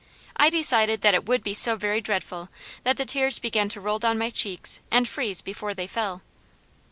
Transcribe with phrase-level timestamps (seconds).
[0.35, 2.49] I decided that it would be so very dreadful,
[2.81, 6.23] that the tears began to roll down my cheeks and freeze before they fell.